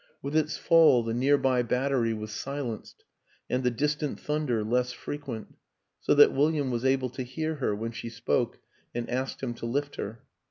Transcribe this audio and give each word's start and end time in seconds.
With 0.23 0.35
its 0.35 0.57
fall 0.57 1.03
the 1.03 1.13
near 1.13 1.37
by 1.37 1.61
battery 1.61 2.11
was 2.11 2.31
silenced 2.31 3.03
and 3.51 3.63
the 3.63 3.69
distant 3.69 4.19
thunder 4.19 4.63
less 4.63 4.91
fre 4.91 5.13
quent; 5.13 5.53
so 5.99 6.15
that 6.15 6.33
William 6.33 6.71
was 6.71 6.83
able 6.83 7.11
to 7.11 7.21
hear 7.21 7.57
her 7.57 7.75
when 7.75 7.91
she 7.91 8.09
spoke 8.09 8.57
and 8.95 9.07
asked 9.11 9.43
him 9.43 9.53
to 9.53 9.67
lift 9.67 9.97
her. 9.97 10.23